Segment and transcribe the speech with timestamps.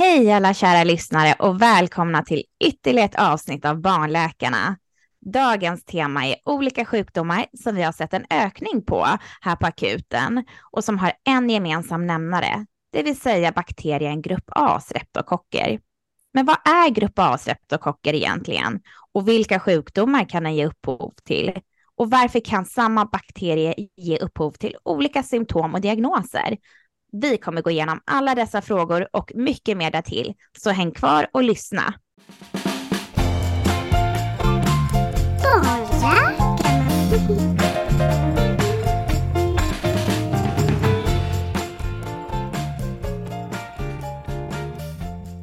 [0.00, 4.76] Hej alla kära lyssnare och välkomna till ytterligare ett avsnitt av Barnläkarna.
[5.20, 9.06] Dagens tema är olika sjukdomar som vi har sett en ökning på
[9.40, 14.80] här på akuten och som har en gemensam nämnare, det vill säga bakterien grupp A
[14.80, 15.80] streptokocker.
[16.34, 18.80] Men vad är grupp A streptokocker egentligen?
[19.12, 21.58] Och vilka sjukdomar kan den ge upphov till?
[21.96, 26.56] Och varför kan samma bakterie ge upphov till olika symptom och diagnoser?
[27.12, 31.42] Vi kommer gå igenom alla dessa frågor och mycket mer därtill, så häng kvar och
[31.42, 31.94] lyssna.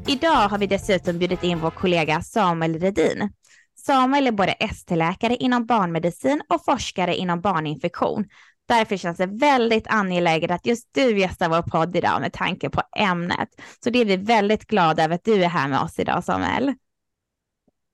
[0.08, 3.30] Idag har vi dessutom bjudit in vår kollega Samuel Redin.
[3.78, 8.26] Samuel är både ST-läkare inom barnmedicin och forskare inom barninfektion.
[8.68, 12.82] Därför känns det väldigt angeläget att just du gästar vår podd idag med tanke på
[12.98, 13.50] ämnet.
[13.84, 16.74] Så det är vi väldigt glada över att du är här med oss idag, Samuel.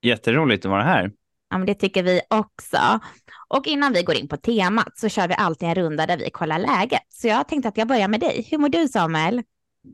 [0.02, 1.12] Jätteroligt att vara här.
[1.50, 3.00] Ja, men det tycker vi också.
[3.48, 6.30] Och innan vi går in på temat så kör vi alltid en runda där vi
[6.30, 7.06] kollar läget.
[7.10, 8.48] Så jag tänkte att jag börjar med dig.
[8.52, 9.44] Hur mår du, Samuel?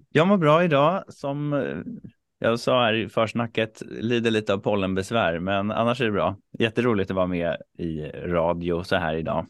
[0.10, 1.04] Jag mår bra idag.
[1.08, 1.78] Som eh,
[2.40, 6.36] jag sa här i försnacket, lider lite av pollenbesvär, men annars är det bra.
[6.60, 9.46] Jätteroligt att vara med i radio så här idag.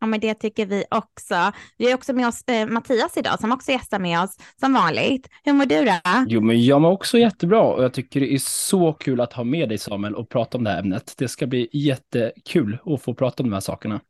[0.00, 1.52] Ja, men det tycker vi också.
[1.78, 5.28] Vi har också med oss eh, Mattias idag som också gästar med oss som vanligt.
[5.44, 5.92] Hur mår du då?
[6.28, 9.44] Jo, men jag mår också jättebra och jag tycker det är så kul att ha
[9.44, 11.14] med dig Samuel och prata om det här ämnet.
[11.18, 14.00] Det ska bli jättekul att få prata om de här sakerna.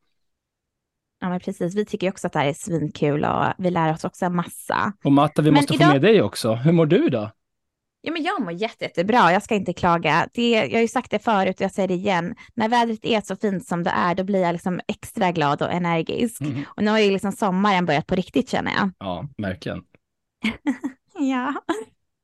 [1.21, 1.75] Ja, men precis.
[1.75, 4.93] Vi tycker också att det här är svinkul och vi lär oss också en massa.
[5.05, 6.55] Och Matta, vi Men måste idag- få med dig också.
[6.55, 7.31] Hur mår du idag?
[8.09, 9.33] Ja, men jag mår jätte, jättebra.
[9.33, 10.29] Jag ska inte klaga.
[10.33, 12.35] Det, jag har ju sagt det förut och jag säger det igen.
[12.55, 15.73] När vädret är så fint som det är, då blir jag liksom extra glad och
[15.73, 16.41] energisk.
[16.41, 16.65] Mhm.
[16.69, 18.91] Och nu har ju liksom sommaren börjat på riktigt känner jag.
[18.99, 19.83] Ja, verkligen.
[21.21, 21.55] Ja.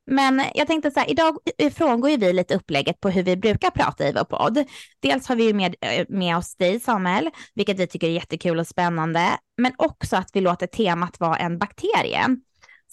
[0.07, 1.39] Men jag tänkte så här, idag
[1.75, 4.65] frångår ju vi lite upplägget på hur vi brukar prata i vår podd.
[5.01, 8.59] Dels har vi ju med, eh, med oss dig Samuel, vilket vi tycker är jättekul
[8.59, 9.29] och spännande,
[9.59, 12.37] men också att vi låter temat vara en bakterie.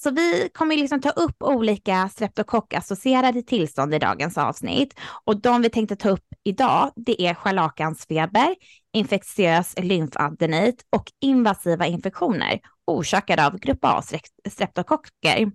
[0.03, 4.99] Så vi kommer liksom ta upp olika streptokockassocierade tillstånd i dagens avsnitt.
[5.25, 8.55] Och de vi tänkte ta upp idag, det är scharlakansfeber,
[8.93, 14.01] infektiös lymfadenit och invasiva infektioner orsakade av grupp A
[14.49, 15.51] streptokocker.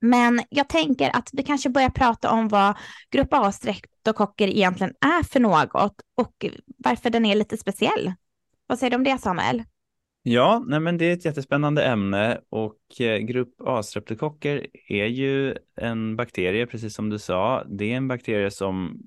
[0.00, 2.76] Men jag tänker att vi kanske börjar prata om vad
[3.10, 8.12] grupp A streptokocker egentligen är för något och varför den är lite speciell.
[8.66, 9.62] Vad säger du om det Samuel?
[10.28, 16.16] Ja, nej men det är ett jättespännande ämne och eh, grupp A-streptokocker är ju en
[16.16, 17.64] bakterie, precis som du sa.
[17.64, 19.02] Det är en bakterie som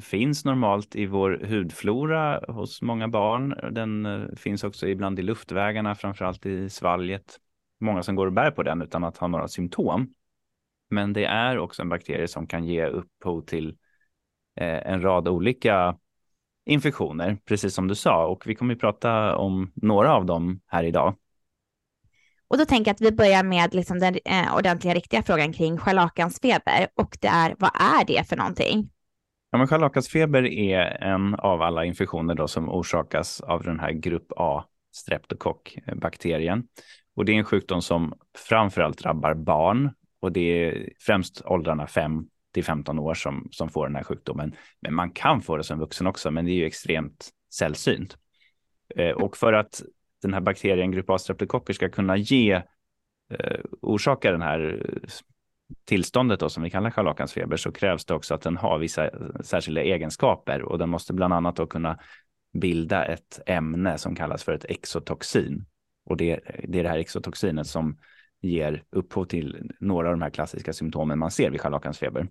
[0.00, 3.74] finns normalt i vår hudflora hos många barn.
[3.74, 7.36] Den eh, finns också ibland i luftvägarna, framförallt i svalget.
[7.80, 10.14] Många som går och bär på den utan att ha några symptom.
[10.90, 13.68] Men det är också en bakterie som kan ge upphov till
[14.56, 15.98] eh, en rad olika
[16.68, 18.26] infektioner, precis som du sa.
[18.26, 21.14] Och vi kommer att prata om några av dem här idag.
[22.48, 25.78] Och då tänker jag att vi börjar med liksom den eh, ordentliga riktiga frågan kring
[25.78, 28.90] scharlakansfeber och det är vad är det för någonting?
[29.50, 34.32] Ja, men scharlakansfeber är en av alla infektioner då som orsakas av den här grupp
[34.36, 34.64] A
[34.94, 36.62] streptokockbakterien.
[37.16, 38.14] Och det är en sjukdom som
[38.48, 39.90] framförallt drabbar barn
[40.20, 42.24] och det är främst åldrarna 5
[42.58, 44.54] till 15 år som, som får den här sjukdomen.
[44.80, 48.16] Men man kan få det som vuxen också, men det är ju extremt sällsynt.
[48.96, 49.82] Eh, och för att
[50.22, 52.52] den här bakterien grupp A streptokocker ska kunna ge
[53.30, 55.08] eh, orsaka den här eh,
[55.84, 59.12] tillståndet då, som vi kallar scharlakansfeber så krävs det också att den har vissa eh,
[59.40, 61.98] särskilda egenskaper och den måste bland annat då kunna
[62.52, 65.64] bilda ett ämne som kallas för ett exotoxin.
[66.04, 67.98] Och det, det är det här exotoxinet som
[68.40, 72.28] ger upphov till några av de här klassiska symptomen man ser vid scharlakansfeber.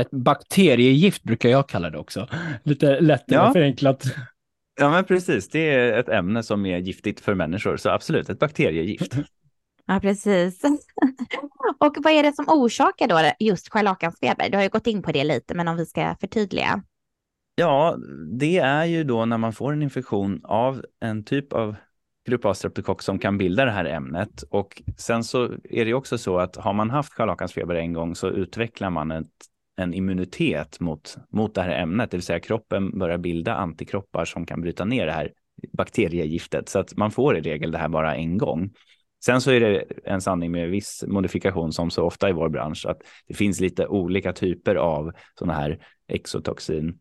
[0.00, 2.28] Ett bakteriegift brukar jag kalla det också.
[2.62, 3.52] Lite lättare Ja.
[3.52, 4.04] förenklat.
[4.80, 5.48] Ja, men precis.
[5.48, 9.12] Det är ett ämne som är giftigt för människor, så absolut ett bakteriegift.
[9.86, 10.62] Ja, precis.
[11.78, 14.48] och vad är det som orsakar då just scharlakansfeber?
[14.50, 16.82] Du har ju gått in på det lite, men om vi ska förtydliga.
[17.54, 17.96] Ja,
[18.40, 21.74] det är ju då när man får en infektion av en typ av
[22.26, 24.42] grupp A streptokock som kan bilda det här ämnet.
[24.50, 28.28] Och sen så är det också så att har man haft scharlakansfeber en gång så
[28.28, 29.26] utvecklar man ett,
[29.76, 34.46] en immunitet mot, mot det här ämnet, det vill säga kroppen börjar bilda antikroppar som
[34.46, 35.32] kan bryta ner det här
[35.72, 36.68] bakteriegiftet.
[36.68, 38.70] Så att man får i regel det här bara en gång.
[39.24, 42.86] Sen så är det en sanning med viss modifikation som så ofta i vår bransch
[42.86, 45.78] att det finns lite olika typer av sådana här
[46.08, 46.98] exotoxin.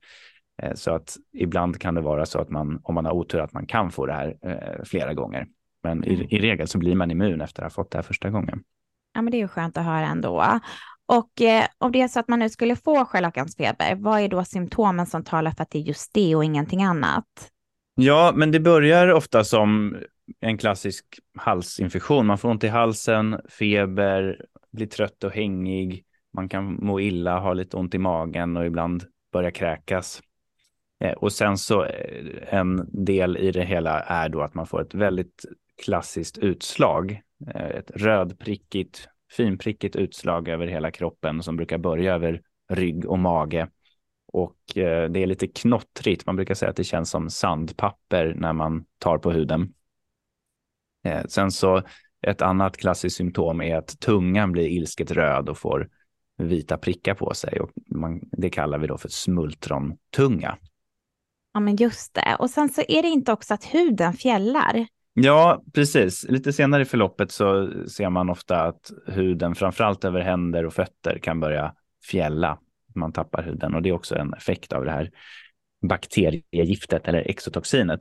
[0.62, 3.54] Eh, Så att ibland kan det vara så att man, om man har otur, att
[3.54, 5.48] man kan få det här eh, flera gånger.
[5.84, 8.30] Men i, i regel så blir man immun efter att ha fått det här första
[8.30, 8.64] gången.
[9.14, 10.60] Ja, men det är ju skönt att höra ändå.
[11.12, 14.44] Och eh, om det är så att man nu skulle få scharlakansfeber, vad är då
[14.44, 17.25] symptomen som talar för att det är just det och ingenting annat?
[17.96, 19.98] Ja, men det börjar ofta som
[20.40, 21.06] en klassisk
[21.38, 22.25] halsinfektion.
[22.25, 26.04] Man får ont i halsen, feber, blir trött och hängig.
[26.34, 29.04] Man kan må illa, ha lite ont i magen och ibland
[29.34, 30.22] börja kräkas.
[31.04, 34.81] Eh, och sen så eh, en del i det hela är då att man får
[34.81, 35.46] ett väldigt
[35.84, 37.22] klassiskt utslag.
[37.56, 43.68] Eh, ett rödprickigt, finprickigt utslag över hela kroppen som brukar börja över rygg och mage.
[44.33, 46.25] Och eh, det är lite knottrigt.
[46.25, 49.74] Man brukar säga att det känns som sandpapper när man tar på huden.
[51.04, 51.81] Eh, sen så
[52.28, 55.89] ett annat klassiskt symptom är att tungan blir ilsket röd och får
[56.38, 60.57] vita prickar på sig och man, det kallar vi då för smultrontunga.
[61.54, 62.36] Ja, men just det.
[62.39, 64.88] Och sen så är det inte också att huden fjällar.
[65.24, 66.26] Ja, precis.
[66.30, 71.20] Lite senare i förloppet så ser man ofta att huden, framförallt över händer och fötter,
[71.20, 71.74] kan börja
[72.12, 72.60] fjälla.
[72.96, 75.12] Man tappar huden och det är också en effekt av det här
[75.90, 78.00] bakteriegiftet eller exotoxinet.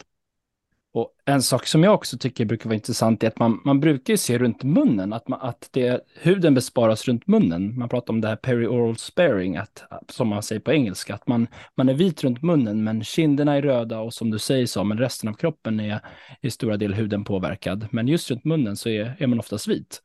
[0.92, 4.16] Och en sak som jag också tycker brukar vara intressant är att man, man brukar
[4.16, 7.78] se runt munnen, att, man, att det, huden besparas runt munnen.
[7.78, 11.46] Man pratar om det här perioral sparing, att, som man säger på engelska, att man,
[11.76, 14.98] man är vit runt munnen men kinderna är röda och som du säger så, men
[14.98, 16.00] resten av kroppen är
[16.40, 17.88] i stora del huden påverkad.
[17.90, 20.02] Men just runt munnen så är, är man oftast vit.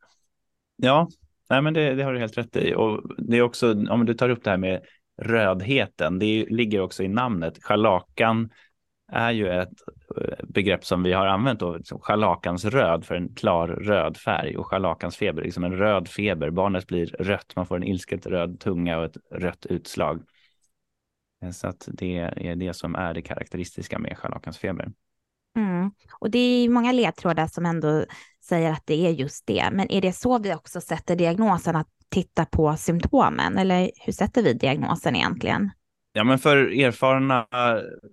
[0.76, 1.08] Ja,
[1.50, 2.74] nej, men det, det har du helt rätt i.
[2.74, 4.80] Och det är också, om du tar upp det här med
[5.22, 7.58] rödheten, det ligger också i namnet.
[7.62, 8.50] Scharlakan
[9.12, 9.72] är ju ett
[10.20, 14.66] eh, begrepp som vi har använt då, liksom scharlakansröd för en klar röd färg och
[14.66, 16.50] scharlakansfeber, liksom en röd feber.
[16.50, 20.22] Barnet blir rött, man får en ilsket röd tunga och ett rött utslag.
[21.42, 24.92] Eh, så att det är det som är det karaktäristiska med scharlakansfeber.
[25.56, 25.90] Mm.
[26.20, 28.04] Och det är många ledtrådar som ändå
[28.44, 29.68] säger att det är just det.
[29.72, 33.58] Men är det så vi också sätter diagnosen, att titta på symptomen?
[33.58, 35.70] Eller hur sätter vi diagnosen egentligen?
[36.16, 37.46] Ja, men för erfarna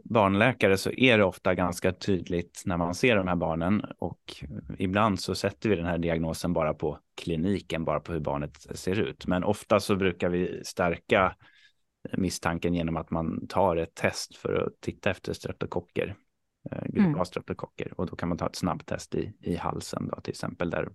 [0.03, 4.43] barnläkare så är det ofta ganska tydligt när man ser de här barnen och
[4.77, 8.99] ibland så sätter vi den här diagnosen bara på kliniken, bara på hur barnet ser
[8.99, 9.27] ut.
[9.27, 11.35] Men ofta så brukar vi stärka
[12.17, 16.15] misstanken genom att man tar ett test för att titta efter streptokocker,
[16.71, 17.15] eh, mm.
[17.97, 20.89] och då kan man ta ett snabbtest i, i halsen då till exempel där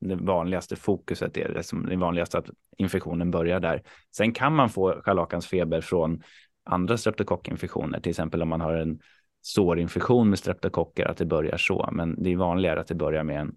[0.00, 3.82] det vanligaste fokuset är det som det vanligaste att infektionen börjar där.
[4.16, 6.22] Sen kan man få scharlakansfeber från
[6.64, 9.00] andra streptokockinfektioner, till exempel om man har en
[9.40, 11.88] sårinfektion med streptokocker, att det börjar så.
[11.92, 13.56] Men det är vanligare att det börjar med en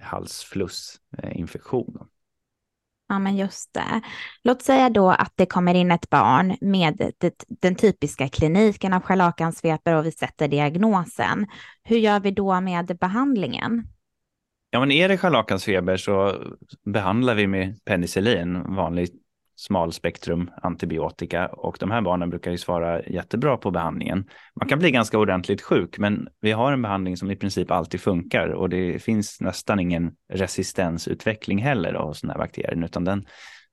[0.00, 1.98] halsflussinfektion.
[3.08, 4.00] Ja, men just det.
[4.42, 9.00] Låt säga då att det kommer in ett barn med det, den typiska kliniken av
[9.02, 11.46] scharlakansfeber och vi sätter diagnosen.
[11.82, 13.86] Hur gör vi då med behandlingen?
[14.70, 16.34] Ja, men är det scharlakansfeber så
[16.84, 19.14] behandlar vi med penicillin, vanligt
[19.60, 24.28] smalspektrum antibiotika och de här barnen brukar ju svara jättebra på behandlingen.
[24.60, 28.00] Man kan bli ganska ordentligt sjuk, men vi har en behandling som i princip alltid
[28.00, 33.26] funkar och det finns nästan ingen resistensutveckling heller av sådana här bakterier, utan den,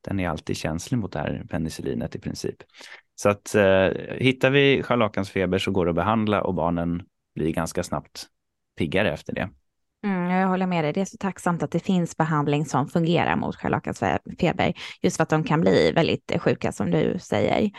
[0.07, 2.55] den är alltid känslig mot det här penicillinet i princip.
[3.15, 7.03] Så att eh, hittar vi scharlakansfeber så går det att behandla och barnen
[7.35, 8.25] blir ganska snabbt
[8.77, 9.49] piggare efter det.
[10.03, 10.93] Mm, jag håller med dig.
[10.93, 15.29] Det är så tacksamt att det finns behandling som fungerar mot scharlakansfeber, just för att
[15.29, 17.71] de kan bli väldigt sjuka som du säger.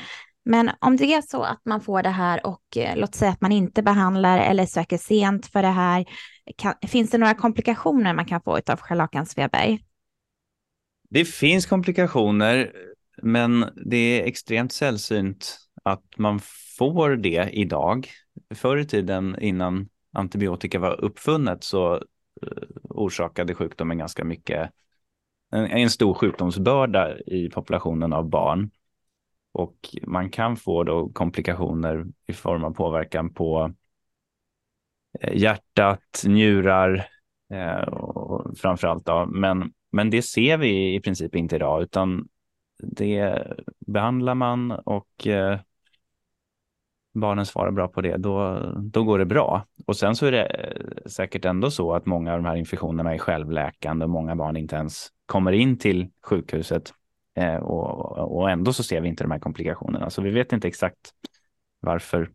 [0.44, 3.40] Men om det är så att man får det här och eh, låt säga att
[3.40, 6.04] man inte behandlar eller söker sent för det här,
[6.56, 9.78] kan, finns det några komplikationer man kan få av scharlakansfeber?
[11.10, 12.72] Det finns komplikationer,
[13.22, 16.40] men det är extremt sällsynt att man
[16.78, 18.08] får det idag.
[18.54, 24.70] Förr i tiden innan antibiotika var uppfunnet så eh, orsakade sjukdomen ganska mycket,
[25.50, 28.70] en, en stor sjukdomsbörda i populationen av barn.
[29.52, 33.72] Och man kan få då komplikationer i form av påverkan på
[35.20, 37.06] eh, hjärtat, njurar
[37.52, 39.26] eh, och framförallt då.
[39.26, 42.28] Men, men det ser vi i princip inte idag, utan
[42.82, 43.46] det
[43.87, 45.60] behandlar man och eh,
[47.20, 49.66] barnen svarar bra på det, då, då går det bra.
[49.87, 53.14] Och sen så är det eh, säkert ändå så att många av de här infektionerna
[53.14, 56.92] är självläkande och många barn inte ens kommer in till sjukhuset.
[57.37, 60.10] Eh, och, och ändå så ser vi inte de här komplikationerna.
[60.10, 61.10] Så vi vet inte exakt
[61.80, 62.30] varför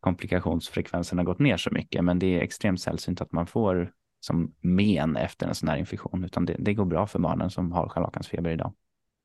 [0.00, 4.54] komplikationsfrekvensen har gått ner så mycket, men det är extremt sällsynt att man får som
[4.60, 7.88] men efter en sån här infektion, utan det, det går bra för barnen som har
[7.88, 8.72] scharlakansfeber idag.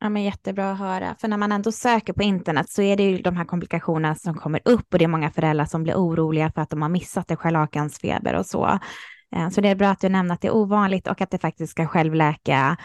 [0.04, 1.16] Ja, men jättebra att höra.
[1.20, 4.34] För när man ändå söker på internet så är det ju de här komplikationerna som
[4.34, 7.28] kommer upp och det är många föräldrar som blir oroliga för att de har missat
[7.28, 8.80] det scharlakansfeber och så.
[9.36, 11.38] Eh, så det är bra att du nämner att det är ovanligt och att det
[11.38, 12.78] faktiskt ska självläka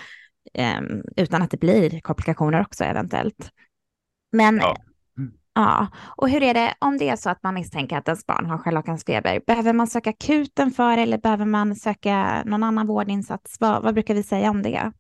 [0.54, 0.80] eh,
[1.16, 3.50] utan att det blir komplikationer också eventuellt.
[4.32, 4.76] Men Ja.
[5.54, 8.46] Ja, och hur är det om det är så att man misstänker att ens barn
[8.46, 9.40] har scharlakansfeber?
[9.46, 13.56] Behöver man söka akuten för eller behöver man söka någon annan vårdinsats?
[13.60, 14.92] Vad, vad brukar vi säga om det?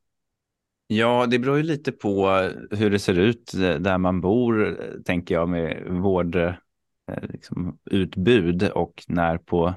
[0.88, 2.28] Ja, det beror ju lite på
[2.70, 6.56] hur det ser ut eh, där man bor, eh, tänker jag, med vårdutbud
[7.12, 9.74] eh, liksom, utbud och när på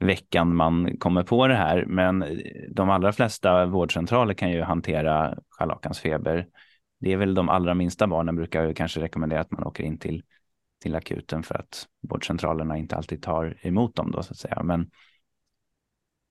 [0.00, 1.84] veckan man kommer på det här.
[1.86, 2.24] Men
[2.70, 6.46] de allra flesta vårdcentraler kan ju hantera scharlakansfeber.
[7.00, 9.98] Det är väl de allra minsta barnen brukar ju kanske rekommendera att man åker in
[9.98, 10.22] till,
[10.82, 14.62] till akuten för att vårdcentralerna inte alltid tar emot dem då så att säga.
[14.62, 14.90] Men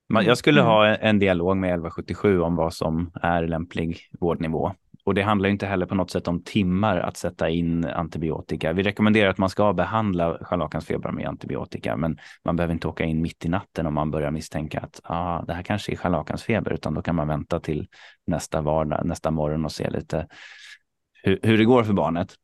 [0.10, 0.72] man, jag skulle Mm.
[0.72, 4.72] ha en dialog med 1177 om vad som är lämplig vårdnivå.
[5.06, 8.74] Och det handlar inte heller på något sätt om timmar att sätta in antibiotika.
[8.74, 13.22] Vi rekommenderar att man ska behandla scharlakansfeber med antibiotika, men man behöver inte åka in
[13.22, 16.94] mitt i natten om man börjar misstänka att ah, det här kanske är scharlakansfeber, utan
[16.94, 17.88] då kan man vänta till
[18.28, 20.28] nästa vardag, nästa morgon och se lite
[21.24, 22.36] hur, hur det går för barnet.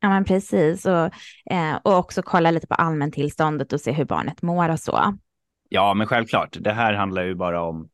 [0.00, 0.86] Ja, men precis.
[0.86, 1.10] Och,
[1.50, 5.14] eh, och också kolla lite på allmäntillståndet och se hur barnet mår och så.
[5.74, 6.56] Ja, men självklart.
[6.60, 7.88] Det här handlar ju bara om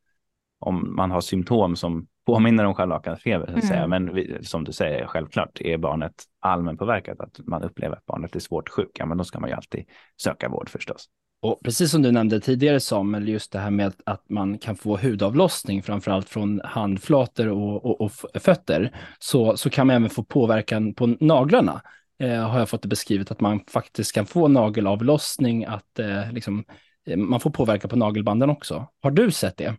[0.59, 3.61] om man har symptom som påminner om scharlakansfeber, Mm.
[3.61, 3.87] säga.
[3.87, 8.39] Men vi, som du säger, självklart är barnet allmänpåverkat, att man upplever att barnet är
[8.39, 9.85] svårt sjuk, ja, men då ska man ju alltid
[10.21, 11.05] söka vård förstås.
[11.41, 14.97] Och precis som du nämnde tidigare Samuel, just det här med att man kan få
[14.97, 18.11] hudavlossning, framförallt från handflator och, och, och
[18.41, 21.81] fötter, så, så kan man även få påverkan på naglarna.
[22.19, 26.63] Eh, har jag fått det beskrivet att man faktiskt kan få nagelavlossning, att eh, liksom,
[27.07, 28.87] Eh, man får påverka på nagelbanden också.
[29.01, 29.75] Har du sett det?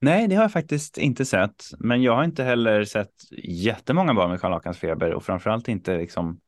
[0.00, 3.12] Nej, det har jag faktiskt inte sett, men jag har inte heller sett
[3.44, 6.40] jättemånga barn med scharlakansfeber och framförallt inte liksom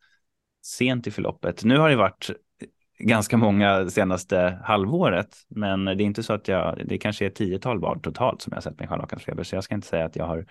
[0.63, 1.65] sent i förloppet.
[1.65, 2.31] Nu har det varit
[2.99, 7.35] ganska många senaste halvåret, men det är inte så att jag, det kanske är ett
[7.35, 10.17] tiotal barn totalt som jag har sett med scharlakansfeber, så jag ska inte säga att
[10.17, 10.47] jag har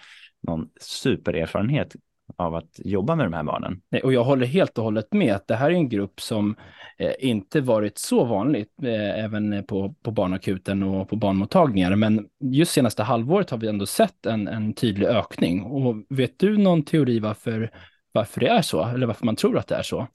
[0.47, 1.95] någon supererfarenhet
[2.35, 3.81] av att jobba med de här barnen.
[4.03, 6.55] Och jag håller helt och hållet med att det här är en grupp som
[6.97, 11.95] eh, inte varit så vanligt, eh, även på, på barnakuten och på barnmottagningar.
[11.95, 15.63] Men just senaste halvåret har vi ändå sett en, en tydlig ökning.
[15.63, 17.71] Och vet du någon teori varför,
[18.11, 18.85] varför det är så?
[18.85, 20.07] Eller varför man tror att det är så?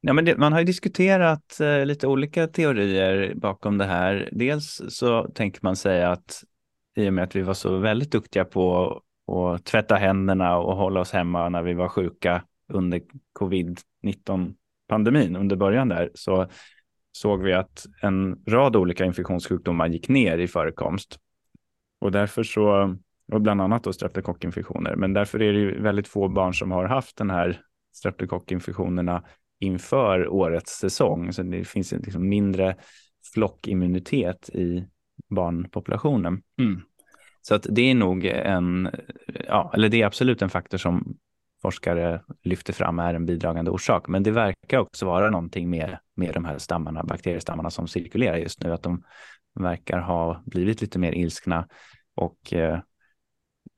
[0.00, 4.28] Ja, men det, man har ju diskuterat eh, lite olika teorier bakom det här.
[4.32, 6.44] Dels så tänker man säga att
[6.96, 11.00] i och med att vi var så väldigt duktiga på och tvätta händerna och hålla
[11.00, 13.00] oss hemma när vi var sjuka under
[13.40, 14.54] covid-19
[14.88, 16.46] pandemin under början där så
[17.12, 21.18] såg vi att en rad olika infektionssjukdomar gick ner i förekomst.
[22.00, 22.96] Och därför så,
[23.32, 26.84] och bland annat då streptokockinfektioner, men därför är det ju väldigt få barn som har
[26.84, 27.60] haft den här
[27.92, 29.24] streptokockinfektionerna
[29.60, 31.32] inför årets säsong.
[31.32, 32.76] Så det finns en liksom mindre
[33.34, 34.86] flockimmunitet i
[35.30, 36.42] barnpopulationen.
[36.58, 36.80] Mm.
[37.48, 38.90] Så att det är nog en,
[39.48, 41.16] ja, eller det är absolut en faktor som
[41.62, 44.08] forskare lyfter fram är en bidragande orsak.
[44.08, 48.62] Men det verkar också vara någonting med, med de här stammarna, bakteriestammarna som cirkulerar just
[48.64, 49.02] nu, att de
[49.60, 51.68] verkar ha blivit lite mer ilskna
[52.14, 52.78] och eh,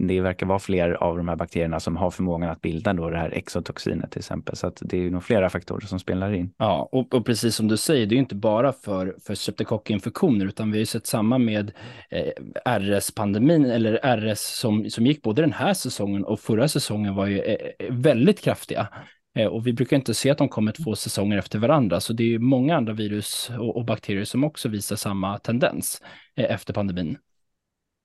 [0.07, 3.19] det verkar vara fler av de här bakterierna som har förmågan att bilda då det
[3.19, 4.57] här exotoxinet till exempel.
[4.57, 6.51] Så att det är nog flera faktorer som spelar in.
[6.59, 10.47] Ja, och, och precis som du säger, det är ju inte bara för, för streptokockinfektioner,
[10.47, 11.73] utan vi har ju sett samma med
[12.11, 17.27] eh, RS-pandemin, eller RS som, som gick både den här säsongen och förra säsongen var
[17.27, 18.89] ju eh, eh, väldigt kraftiga.
[19.37, 22.23] Eh, och vi brukar inte se att de kommer två säsonger efter varandra, så det
[22.23, 26.03] är ju många andra virus och, och bakterier som också visar samma tendens
[26.37, 27.19] eh, efter pandemin.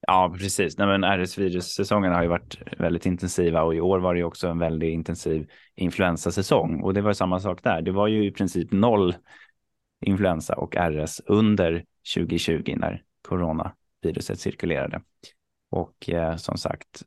[0.08, 0.78] Ja, precis.
[0.78, 4.48] Nej, men RS-virussäsongerna har ju varit väldigt intensiva och i år var det ju också
[4.48, 6.82] en väldigt intensiv influensasäsong.
[6.82, 7.82] Och det var samma sak där.
[7.82, 9.16] Det var ju i princip noll
[10.06, 11.86] influensa och RS under
[12.16, 15.02] 2020 när coronaviruset cirkulerade.
[15.72, 17.04] Och eh, som sagt,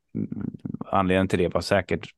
[0.86, 2.10] anledningen till det var säkert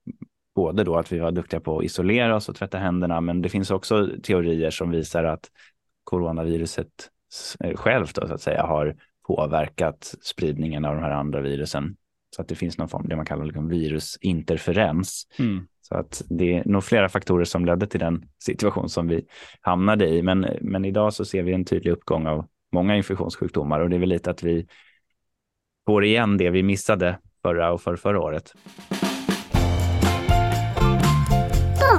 [0.54, 3.48] både då att vi var duktiga på att isolera oss och tvätta händerna, men det
[3.48, 5.50] finns också teorier som visar att
[6.04, 7.10] coronaviruset
[7.64, 8.96] eh, självt då, så att säga har
[9.26, 11.96] påverkat spridningen av de här andra virusen.
[12.36, 15.26] Så att det finns någon form, det man kallar liksom virusinterferens.
[15.38, 15.66] Mm.
[15.82, 19.26] Så att det är nog flera faktorer som ledde till den situation som vi
[19.60, 20.22] hamnade i.
[20.22, 24.00] Men, men idag så ser vi en tydlig uppgång av många infektionssjukdomar och det är
[24.00, 24.66] väl lite att vi
[25.86, 28.54] får igen det vi missade förra och för förra året.
[31.80, 31.98] Ja,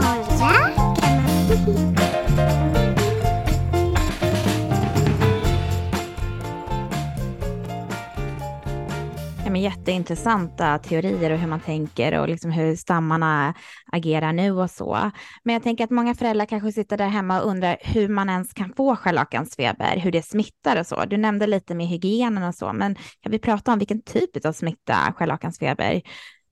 [9.51, 13.53] men jätteintressanta teorier och hur man tänker och liksom hur stammarna
[13.91, 15.11] agerar nu och så.
[15.43, 18.53] Men jag tänker att många föräldrar kanske sitter där hemma och undrar hur man ens
[18.53, 21.05] kan få scharlakansfeber, hur det smittar och så.
[21.05, 24.51] Du nämnde lite med hygienen och så, men kan vi prata om vilken typ av
[24.51, 26.01] smitta scharlakansfeber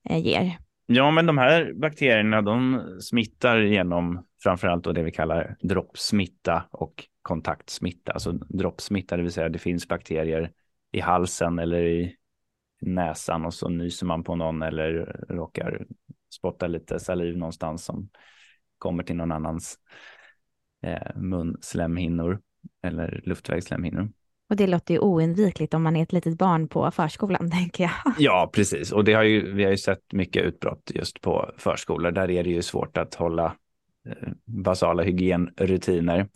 [0.09, 0.57] eh, ger?
[0.85, 6.93] Ja, men de här bakterierna de smittar genom framförallt då det vi kallar droppsmitta och
[7.21, 8.11] kontaktsmitta.
[8.11, 10.51] Alltså droppsmitta, det vill säga det finns bakterier
[10.91, 12.15] i halsen eller i
[12.79, 15.85] näsan och så nyser man på någon eller råkar
[16.29, 18.09] spotta lite saliv någonstans som
[18.77, 19.79] kommer till någon annans
[20.83, 22.39] eh, munslemhinnor
[22.83, 24.09] eller luftvägsslemhinnor.
[24.49, 28.13] Och det låter ju oundvikligt om man är ett litet barn på förskolan, tänker jag.
[28.17, 28.91] Ja, precis.
[28.91, 32.11] Och det har ju, vi har ju sett mycket utbrott just på förskolor.
[32.11, 33.55] Där är det ju svårt att hålla
[34.09, 36.27] eh, basala hygienrutiner.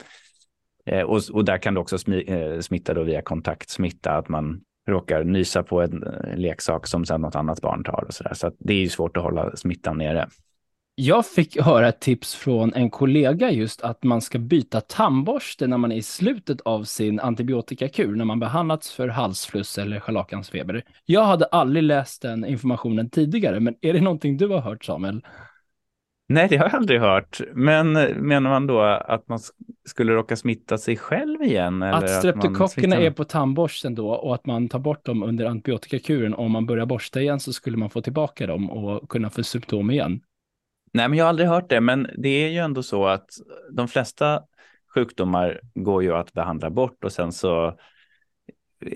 [0.86, 4.62] Eh, och, och, där kan det också smi, eh, smitta då via kontaktsmitta, att man
[4.88, 8.34] råkar nysa på en eh, leksak som sedan något annat barn tar och så där.
[8.34, 10.28] Så det är ju svårt att hålla smittan nere.
[10.96, 15.78] Jag fick höra ett tips från en kollega just att man ska byta tandborste när
[15.78, 20.84] man är i slutet av sin antibiotikakur, när man behandlats för halsfluss eller scharlakansfeber.
[21.06, 25.22] Jag hade aldrig läst den informationen tidigare, men är det någonting du har hört Samuel?
[26.34, 27.42] Nej, det har jag aldrig hört.
[27.54, 27.94] Men
[28.28, 29.40] menar man då att man
[29.86, 31.82] skulle råka smitta sig själv igen?
[31.82, 33.02] Eller att streptokockerna smittar...
[33.02, 36.34] är på tandborsten då och att man tar bort dem under antibiotikakuren.
[36.34, 39.92] Om man börjar borsta igen så skulle man få tillbaka dem och kunna få symptom
[39.92, 40.22] igen.
[40.94, 41.82] Nej, men jag har aldrig hört det.
[41.82, 43.28] Men det är ju ändå så att
[43.72, 44.42] de flesta
[44.96, 47.78] sjukdomar går ju att behandla bort och sen så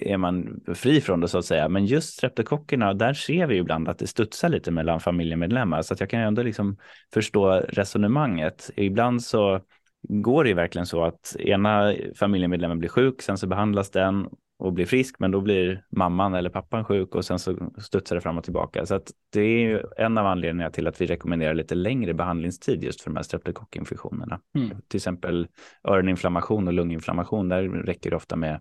[0.02, 1.70] är man fri från det så att säga.
[1.70, 5.82] Men just streptokockerna, där ser vi ju ibland att det studsar lite mellan familjemedlemmar.
[5.82, 6.78] Så att jag kan ändå liksom
[7.14, 8.72] förstå resonemanget.
[8.76, 9.62] Ibland så
[10.10, 14.28] går det ju verkligen så att ena familjemedlemmen blir sjuk, sen så behandlas den
[14.60, 18.22] och blir frisk, men då blir mamman eller pappan sjuk och sen så studsar det
[18.22, 18.86] fram och tillbaka.
[18.86, 22.84] Så att det är ju en av anledningarna till att vi rekommenderar lite längre behandlingstid
[22.84, 24.40] just för de här streptokockinfektionerna.
[24.56, 24.70] Mm.
[24.88, 25.48] Till exempel
[25.84, 28.60] öroninflammation och lunginflammation, där räcker det ofta med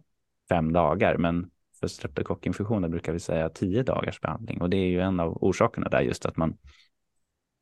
[0.48, 1.50] fem dagar, men
[1.80, 5.88] för streptokockinfektioner brukar vi säga tio dagars behandling och det är ju en av orsakerna
[5.88, 6.56] där just att man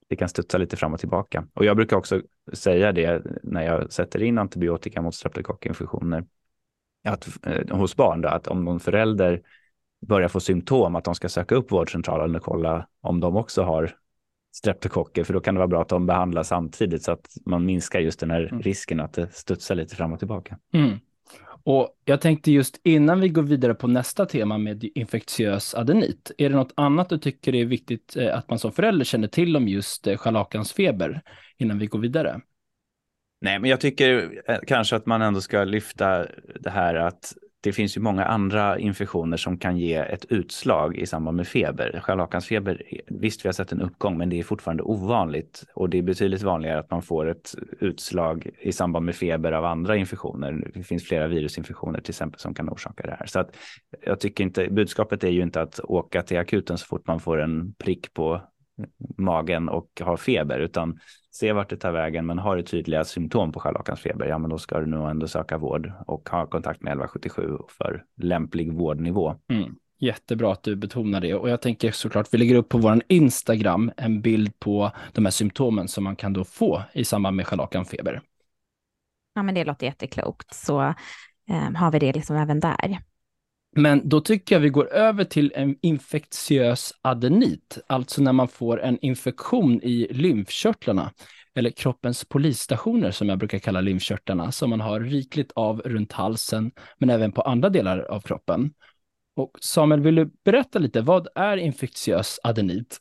[0.08, 1.46] det kan studsa lite fram och tillbaka.
[1.54, 2.22] Och jag brukar också
[2.52, 6.24] säga det när jag sätter in antibiotika mot streptokockinfektioner
[7.04, 9.42] att, eh, hos barn, då, att om någon förälder
[10.06, 13.96] börjar få symptom, att de ska söka upp vårdcentralen och kolla om de också har
[14.54, 18.00] streptokocker, för då kan det vara bra att de behandlas samtidigt så att man minskar
[18.00, 18.62] just den här mm.
[18.62, 20.58] risken att det studsar lite fram och tillbaka.
[20.72, 20.98] Mm.
[21.64, 26.50] Och jag tänkte just innan vi går vidare på nästa tema med infektiös adenit, är
[26.50, 29.68] det något annat du tycker är viktigt eh, att man som förälder känner till om
[29.68, 31.22] just eh, feber scharlakansfeber
[31.58, 32.40] innan vi går vidare?
[33.40, 36.26] Nej, men jag tycker eh, kanske att man ändå ska lyfta
[36.60, 41.06] det här att det finns ju många andra infektioner som kan ge ett utslag i
[41.06, 42.00] samband med feber.
[42.02, 46.02] Scharlakansfeber, visst vi har sett en uppgång, men det är fortfarande ovanligt och det är
[46.02, 50.70] betydligt vanligare att man får ett utslag i samband med feber av andra infektioner.
[50.74, 53.26] Det finns flera virusinfektioner till exempel som kan orsaka det här.
[53.26, 53.56] Så att
[54.06, 57.40] jag tycker inte, budskapet är ju inte att åka till akuten så fort man får
[57.40, 58.40] en prick på
[59.18, 60.98] magen och har feber, utan
[61.30, 64.58] se vart det tar vägen, men har du tydliga symptom på scharlakansfeber, ja men då
[64.58, 69.34] ska du nog ändå söka vård och ha kontakt med 1177 för lämplig vårdnivå.
[69.48, 69.76] Mm.
[69.98, 73.92] Jättebra att du betonar det och jag tänker såklart vi lägger upp på vår Instagram
[73.96, 78.20] en bild på de här symptomen som man kan då få i samband med scharlakanfeber.
[79.34, 80.80] Ja men det låter jätteklokt så
[81.48, 82.98] eh, har vi det liksom även där.
[83.76, 88.80] Men då tycker jag vi går över till en infektiös adenit, alltså när man får
[88.82, 91.12] en infektion i lymfkörtlarna,
[91.54, 96.70] eller kroppens polisstationer som jag brukar kalla lymfkörtlarna, som man har rikligt av runt halsen,
[96.98, 98.70] men även på andra delar av kroppen.
[99.36, 103.00] Och Samuel, vill du berätta lite, vad är infektiös adenit?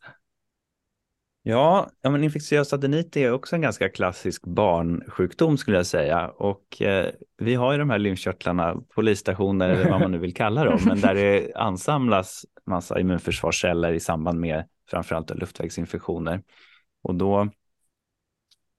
[1.46, 6.28] Ja, ja men infektiös adenit är också en ganska klassisk barnsjukdom skulle jag säga.
[6.28, 10.66] Och eh, vi har ju de här lymfkörtlarna, polisstationer eller vad man nu vill kalla
[10.66, 16.44] dem, men där det ansamlas massa immunförsvarsceller i samband med framförallt luftvägsinfektioner.
[17.02, 17.50] Och då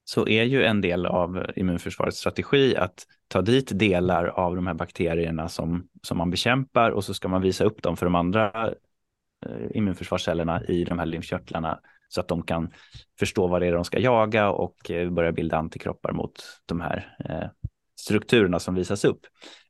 [0.04, 4.74] så är ju en del av immunförsvarets strategi att ta dit delar av de här
[4.74, 8.72] bakterierna som, som man bekämpar och så ska man visa upp dem för de andra
[9.46, 11.80] eh, immunförsvarscellerna i de här lymfkörtlarna
[12.14, 12.72] så att de kan
[13.18, 16.32] förstå vad det är de ska jaga och eh, börja bilda antikroppar mot
[16.66, 17.68] de här eh,
[18.00, 19.20] strukturerna som visas upp.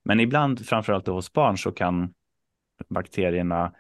[0.03, 2.15] Men ibland, framförallt hos barn, så kan
[2.89, 3.73] bakterierna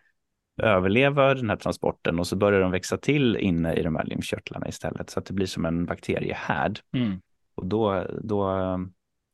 [0.62, 4.68] överleva den här transporten och så börjar de växa till inne i de här lymfkörtlarna
[4.68, 6.81] istället så att det blir som en bakteriehärd.
[6.96, 7.20] Mm.
[7.55, 8.50] Och då, då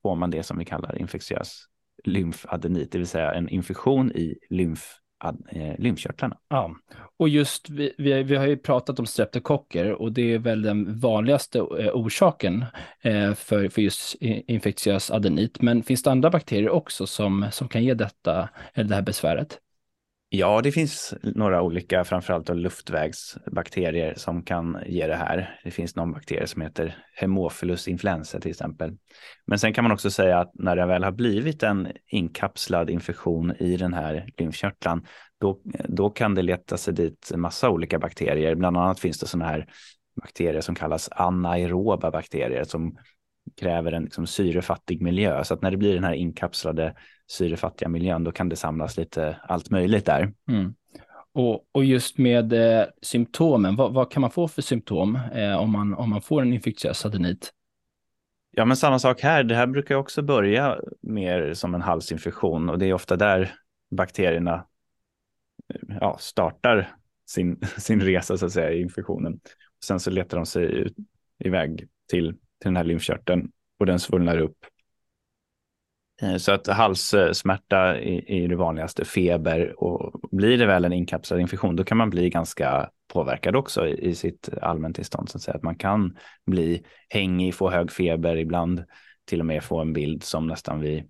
[0.03, 1.67] får man det som vi kallar infektiös
[2.05, 6.37] lymfadenit, det vill säga en infektion i lymf eh, Eh, lymfkörtlarna.
[6.49, 6.75] Ja,
[7.17, 10.99] och just vi, vi, vi har ju pratat om streptokocker och det är väl den
[10.99, 12.65] vanligaste eh, orsaken
[13.03, 15.63] eh, för, för just infektiös adenit.
[15.63, 19.59] Men finns det andra bakterier också som, som kan ge detta, eller det här besväret?
[20.33, 25.61] Ja, det finns några olika, framförallt luftvägsbakterier som kan ge det här.
[25.65, 28.97] Det finns någon bakterie som heter Haemophilus influenza till exempel.
[29.47, 33.53] Men sen kan man också säga att när det väl har blivit en inkapslad infektion
[33.59, 35.07] i den här lymfkörtlan,
[35.41, 38.55] då, då kan det leta sig dit massa olika bakterier.
[38.55, 39.67] Bland annat finns det sådana här
[40.23, 42.97] bakterier som kallas anaeroba bakterier som
[43.61, 45.45] kräver en liksom, syrefattig miljö.
[45.45, 46.95] Så att när det blir den här inkapslade
[47.31, 50.33] syrefattiga miljön, då kan det samlas lite allt möjligt där.
[50.49, 50.75] Mm.
[51.33, 55.73] Och, och, just med eh, symptomen, vad, vad, kan man få för symptom eh, om,
[55.73, 57.53] man, om man får en infektiös adenit?
[58.51, 59.45] Ja, men samma sak här.
[59.45, 63.53] Det här brukar också börja mer som en halsinfektion och det är ofta där
[63.91, 64.67] bakterierna
[66.01, 69.41] ja, startar sin, sin resa så att säga i infektionen.
[69.85, 70.97] Sen så letar de sig ut,
[71.39, 74.57] iväg till, till den här lymfkörteln och den svullnar upp
[76.39, 81.85] så att halssmärta är det vanligaste, feber och blir det väl en inkapslad infektion då
[81.85, 85.29] kan man bli ganska påverkad också i sitt allmäntillstånd.
[85.29, 85.57] Så att, säga.
[85.57, 88.85] att man kan bli hängig, få hög feber, ibland
[89.25, 91.05] till och med få en bild som nästan vid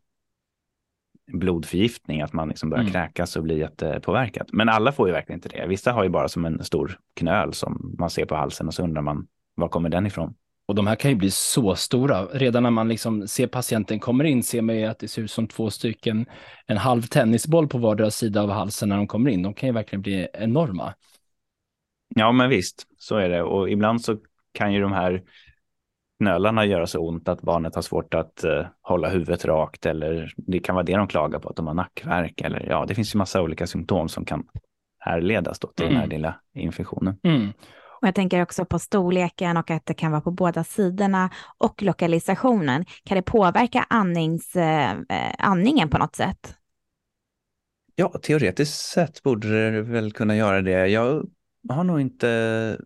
[1.33, 2.93] blodförgiftning, att man liksom börjar mm.
[2.93, 4.49] kräkas och blir jättepåverkad.
[4.53, 5.67] Men alla får ju verkligen inte det.
[5.67, 8.83] Vissa har ju bara som en stor knöl som man ser på halsen och så
[8.83, 10.35] undrar man var kommer den ifrån?
[10.71, 12.25] Och de här kan ju bli så stora.
[12.25, 15.31] Redan när man liksom ser patienten kommer in ser man ju att det ser ut
[15.31, 16.27] som två stycken,
[16.67, 19.43] en halv tennisboll på vardera sida av halsen när de kommer in.
[19.43, 20.95] De kan ju verkligen bli enorma.
[22.15, 23.43] Ja, men visst, så är det.
[23.43, 24.17] Och ibland så
[24.53, 25.23] kan ju de här
[26.19, 30.59] knölarna göra så ont att barnet har svårt att uh, hålla huvudet rakt eller det
[30.59, 33.19] kan vara det de klagar på, att de har nackvärk eller ja, det finns ju
[33.19, 34.45] massa olika symptom som kan
[34.99, 35.95] härledas då till mm.
[35.95, 37.17] den här lilla infektionen.
[37.23, 37.53] Mm.
[38.03, 41.83] Och jag tänker också på storleken och att det kan vara på båda sidorna och
[41.83, 42.85] lokalisationen.
[43.05, 44.97] Kan det påverka andnings, eh,
[45.39, 46.55] andningen på något sätt?
[47.95, 50.87] Ja, teoretiskt sett borde det väl kunna göra det.
[50.87, 51.27] Jag
[51.69, 52.79] har nog inte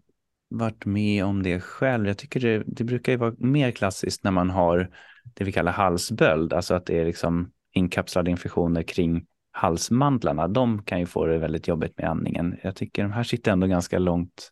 [0.48, 2.06] varit med om det själv.
[2.06, 4.90] Jag tycker det, det brukar ju vara mer klassiskt när man har
[5.34, 10.48] det vi kallar halsböld, alltså att det är liksom inkapslade infektioner kring halsmandlarna.
[10.48, 12.56] De kan ju få det väldigt jobbigt med andningen.
[12.62, 14.50] Jag tycker de här sitter ändå ganska långt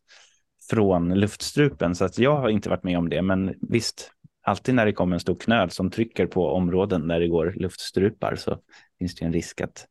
[0.72, 1.94] från luftstrupen.
[1.94, 3.22] Så att jag har inte varit med om det.
[3.22, 4.10] Men visst,
[4.42, 8.36] alltid när det kommer en stor knöl som trycker på områden där det går luftstrupar
[8.36, 8.58] så
[8.98, 9.86] finns det en risk att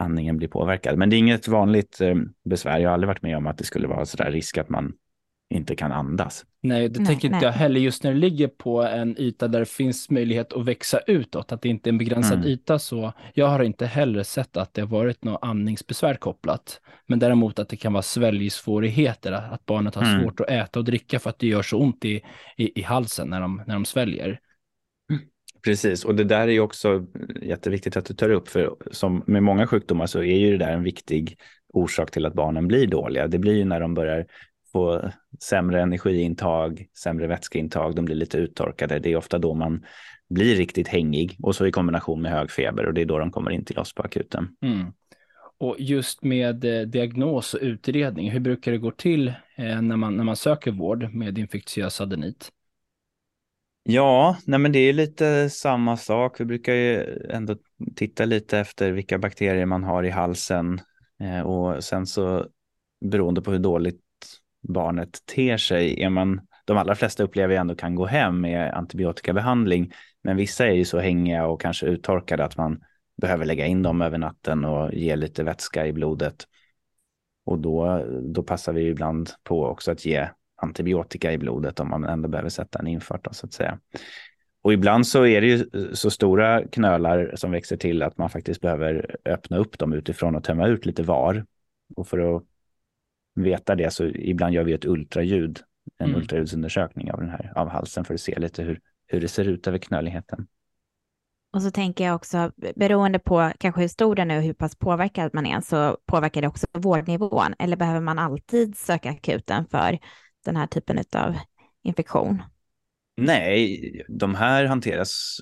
[0.00, 0.98] andningen blir påverkad.
[0.98, 2.78] Men det är inget vanligt eh, besvär.
[2.78, 4.92] Jag har aldrig varit med om att det skulle vara så där risk att man
[5.54, 6.44] inte kan andas.
[6.62, 7.80] Nej, det nej, tänker inte jag heller.
[7.80, 11.62] Just när det ligger på en yta där det finns möjlighet att växa utåt, att
[11.62, 12.48] det inte är en begränsad mm.
[12.48, 13.12] yta så.
[13.34, 16.80] Jag har inte heller sett att det har varit något andningsbesvär kopplat.
[17.06, 20.22] Men däremot att det kan vara sväljsvårigheter, att barnet har mm.
[20.22, 22.22] svårt att äta och dricka för att det gör så ont i,
[22.56, 24.40] i, i halsen när de, när de sväljer.
[25.64, 27.06] Precis, och det där är ju också
[27.42, 30.72] jätteviktigt att du tar upp, för som med många sjukdomar så är ju det där
[30.72, 33.26] en viktig orsak till att barnen blir dåliga.
[33.26, 34.26] Det blir ju när de börjar
[34.76, 35.10] få
[35.42, 38.98] sämre energiintag, sämre vätskeintag, de blir lite uttorkade.
[38.98, 39.84] Det är ofta då man
[40.28, 43.30] blir riktigt hängig och så i kombination med hög feber och det är då de
[43.30, 44.48] kommer in till oss på akuten.
[44.62, 44.92] Mm.
[45.58, 50.16] Och just med eh, diagnos och utredning, hur brukar det gå till eh, när, man,
[50.16, 52.52] när man söker vård med infektiös adenit?
[53.82, 56.40] Ja, nej men det är lite samma sak.
[56.40, 57.56] Vi brukar ju ändå
[57.94, 60.80] titta lite efter vilka bakterier man har i halsen
[61.20, 62.46] eh, och sen så
[63.00, 64.05] beroende på hur dåligt
[64.68, 66.02] barnet ter sig.
[66.02, 70.66] Är man, de allra flesta upplever jag ändå kan gå hem med antibiotikabehandling, men vissa
[70.66, 72.84] är ju så hängiga och kanske uttorkade att man
[73.22, 76.44] behöver lägga in dem över natten och ge lite vätska i blodet.
[77.44, 80.28] Och då, då passar vi ibland på också att ge
[80.62, 83.78] antibiotika i blodet om man ändå behöver sätta en infart då, så att säga.
[84.62, 88.60] Och ibland så är det ju så stora knölar som växer till att man faktiskt
[88.60, 91.46] behöver öppna upp dem utifrån och tömma ut lite var.
[91.96, 92.42] Och för att
[93.36, 95.60] veta det så ibland gör vi ett ultraljud,
[95.98, 96.20] en mm.
[96.20, 99.66] ultraljudsundersökning av den här av halsen för att se lite hur, hur det ser ut
[99.66, 100.46] över knöligheten.
[101.52, 104.76] Och så tänker jag också, beroende på kanske hur stor den är och hur pass
[104.76, 107.54] påverkad man är, så påverkar det också vårdnivån.
[107.58, 109.98] Eller behöver man alltid söka akuten för
[110.44, 111.36] den här typen av
[111.82, 112.42] infektion?
[113.16, 115.40] Nej, de här hanteras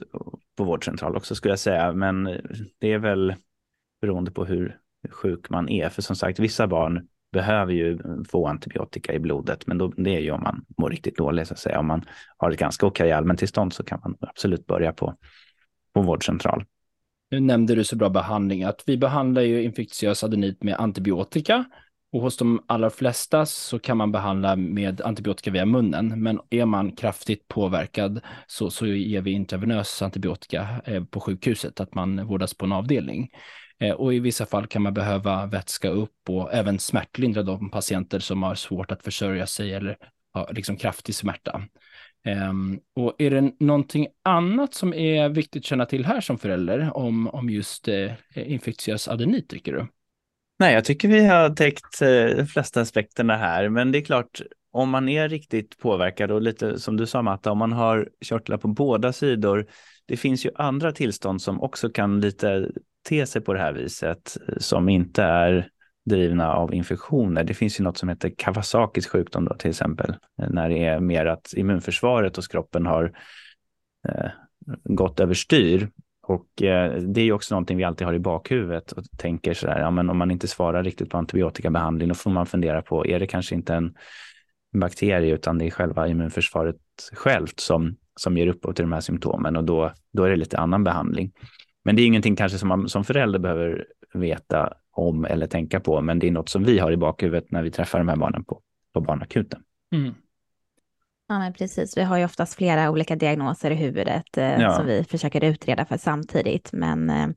[0.56, 2.24] på vårdcentral också skulle jag säga, men
[2.78, 3.34] det är väl
[4.00, 4.78] beroende på hur
[5.10, 5.88] sjuk man är.
[5.88, 10.20] För som sagt, vissa barn behöver ju få antibiotika i blodet, men då, det är
[10.20, 11.78] ju om man mår riktigt dåligt, så att säga.
[11.78, 12.04] Om man
[12.36, 15.14] har ett ganska okej allmäntillstånd så kan man absolut börja på,
[15.94, 16.64] på vårdcentral.
[17.30, 21.64] Nu nämnde du så bra behandling att vi behandlar ju infektiös adenit med antibiotika
[22.14, 26.64] och hos de allra flesta så kan man behandla med antibiotika via munnen, men är
[26.64, 32.54] man kraftigt påverkad så, så ger vi intravenös antibiotika eh, på sjukhuset, att man vårdas
[32.54, 33.30] på en avdelning.
[33.80, 38.18] Eh, och i vissa fall kan man behöva vätska upp och även smärtlindra de patienter
[38.18, 39.96] som har svårt att försörja sig eller
[40.32, 41.62] har liksom kraftig smärta.
[42.48, 46.96] Um, och är det någonting annat som är viktigt att känna till här som förälder
[46.96, 49.86] om, om just eh, infektiös adenit, tycker du?
[50.58, 54.40] Nej, jag tycker vi har täckt eh, de flesta aspekterna här, men det är klart,
[54.70, 58.56] om man är riktigt påverkad och lite som du sa Matta, om man har körtlar
[58.56, 59.66] på båda sidor,
[60.06, 62.70] det finns ju andra tillstånd som också kan lite
[63.08, 65.68] te sig på det här viset, som inte är
[66.04, 67.44] drivna av infektioner.
[67.44, 70.10] Det finns ju något som heter Kawasakis sjukdom då till exempel,
[70.42, 73.12] eh, när det är mer att immunförsvaret hos kroppen har
[74.08, 74.30] eh,
[74.84, 75.90] gått överstyr.
[76.26, 79.80] Och eh, det är ju också någonting vi alltid har i bakhuvudet och tänker sådär,
[79.80, 83.20] ja men om man inte svarar riktigt på antibiotikabehandling, då får man fundera på, är
[83.20, 83.94] det kanske inte en
[84.72, 86.76] bakterie utan det är själva immunförsvaret
[87.12, 90.58] självt som, som ger upphov till de här symptomen och då, då är det lite
[90.58, 91.32] annan behandling.
[91.84, 96.00] Men det är ingenting kanske som man som förälder behöver veta om eller tänka på,
[96.00, 98.44] men det är något som vi har i bakhuvudet när vi träffar de här barnen
[98.44, 98.60] på,
[98.92, 99.62] på barnakuten.
[99.92, 100.14] Mm.
[101.28, 101.96] Ja, men precis.
[101.96, 104.76] Vi har ju oftast flera olika diagnoser i huvudet eh, ja.
[104.76, 106.72] som vi försöker utreda för samtidigt.
[106.72, 107.28] Men eh,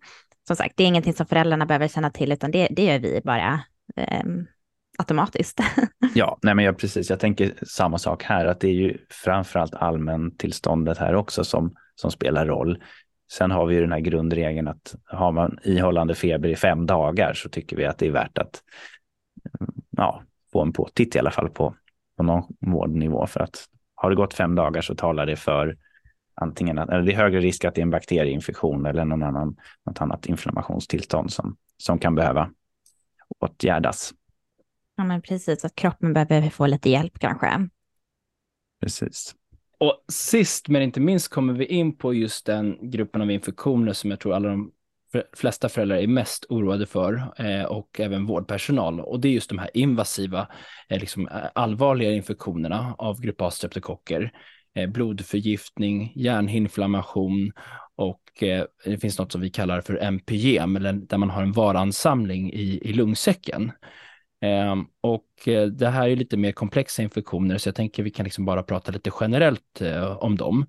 [0.47, 3.21] som sagt, det är ingenting som föräldrarna behöver känna till, utan det, det gör vi
[3.23, 3.61] bara
[3.95, 4.23] eh,
[4.97, 5.59] automatiskt.
[6.15, 7.09] ja, nej men jag, precis.
[7.09, 12.11] Jag tänker samma sak här, att det är ju framförallt allmäntillståndet här också som, som
[12.11, 12.83] spelar roll.
[13.31, 17.33] Sen har vi ju den här grundregeln att har man ihållande feber i fem dagar
[17.33, 18.61] så tycker vi att det är värt att
[19.97, 21.75] ja, få en påtitt i alla fall på,
[22.17, 23.27] på någon vårdnivå.
[23.27, 25.77] För att har det gått fem dagar så talar det för
[26.41, 29.55] antingen att eller det är högre risk att det är en bakterieinfektion eller någon annan,
[29.85, 32.49] något annat inflammationstillstånd som, som kan behöva
[33.39, 34.13] åtgärdas.
[34.95, 37.69] Ja, men precis, att kroppen behöver få lite hjälp kanske.
[38.81, 39.35] Precis.
[39.79, 44.09] Och sist men inte minst kommer vi in på just den gruppen av infektioner som
[44.09, 44.71] jag tror alla de
[45.33, 48.99] flesta föräldrar är mest oroade för eh, och även vårdpersonal.
[48.99, 50.47] Och det är just de här invasiva,
[50.89, 54.31] eh, liksom eh, allvarliga infektionerna av grupp A-streptokocker.
[54.87, 57.51] Blodförgiftning, hjärnhinflammation
[57.95, 58.21] och
[58.85, 62.79] det finns något som vi kallar för MPGM, eller där man har en varansamling i,
[62.83, 63.71] i lungsäcken.
[64.41, 65.27] Ehm, och
[65.71, 68.91] det här är lite mer komplexa infektioner, så jag tänker vi kan liksom bara prata
[68.91, 69.81] lite generellt
[70.19, 70.65] om dem.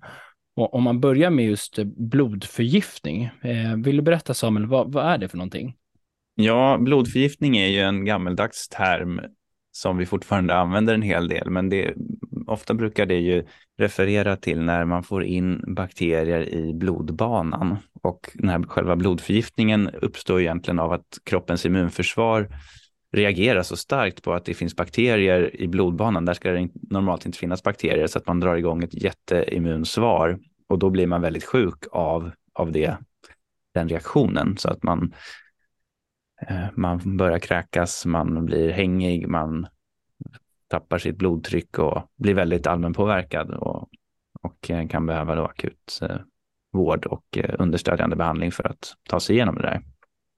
[0.59, 5.05] Och om man börjar med just eh, blodförgiftning, eh, vill du berätta Samuel, vad, vad
[5.05, 5.75] är det för någonting?
[6.35, 9.21] Ja, blodförgiftning är ju en gammeldags term
[9.71, 11.93] som vi fortfarande använder en hel del, men det,
[12.47, 13.45] ofta brukar det ju
[13.77, 17.77] referera till när man får in bakterier i blodbanan.
[18.01, 22.47] Och den här själva blodförgiftningen uppstår egentligen av att kroppens immunförsvar
[23.11, 26.25] reagerar så starkt på att det finns bakterier i blodbanan.
[26.25, 30.39] Där ska det normalt inte finnas bakterier så att man drar igång ett jätteimmunsvar
[30.69, 32.97] och då blir man väldigt sjuk av, av det,
[33.73, 35.13] den reaktionen så att man,
[36.47, 39.67] eh, man börjar kräkas, man blir hängig, man
[40.67, 43.89] tappar sitt blodtryck och blir väldigt allmänpåverkad och,
[44.41, 46.17] och eh, kan behöva då akut eh,
[46.71, 49.81] vård och understödjande behandling för att ta sig igenom det där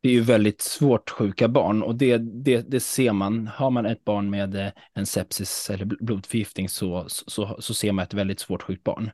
[0.01, 3.47] det är ju väldigt svårt sjuka barn och det, det, det ser man.
[3.47, 8.13] Har man ett barn med en sepsis eller blodförgiftning så, så, så ser man ett
[8.13, 9.11] väldigt svårt sjukt barn.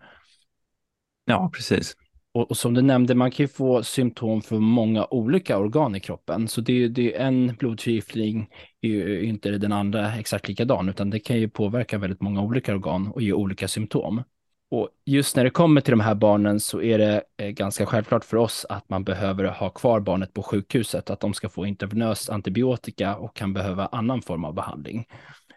[1.30, 1.96] Ja, precis.
[2.34, 6.00] Och, och, som du nämnde, man kan ju få symptom för många olika organ i
[6.00, 6.48] kroppen.
[6.48, 8.50] Så det, det är en blodförgiftning
[8.82, 12.74] är ju inte den andra exakt likadan, utan det kan ju påverka väldigt många olika
[12.74, 14.24] organ och ge olika symptom.
[14.72, 18.26] Och just när det kommer till de här barnen så är det eh, ganska självklart
[18.26, 22.30] för oss att man behöver ha kvar barnet på sjukhuset, att de ska få intravenös
[22.30, 25.06] antibiotika och kan behöva annan form av behandling.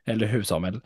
[0.06, 0.80] Eller hur Samuel?